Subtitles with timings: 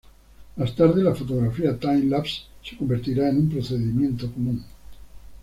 [0.55, 4.65] Más tarde, la fotografía time-lapse se convertiría en un procedimiento común.